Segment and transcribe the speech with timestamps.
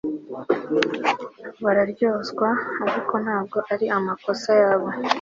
[1.63, 2.47] Bararyozwa
[2.87, 4.87] ariko ntabwo ari amakosa yabo